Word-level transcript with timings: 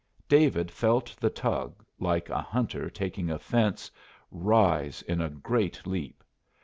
David 0.27 0.71
felt 0.71 1.15
the 1.19 1.29
tug, 1.29 1.85
like 1.99 2.27
a 2.31 2.41
hunter 2.41 2.89
taking 2.89 3.29
a 3.29 3.37
fence, 3.37 3.91
rise 4.31 5.03
in 5.03 5.21
a 5.21 5.29
great 5.29 5.85
leap. 5.85 6.23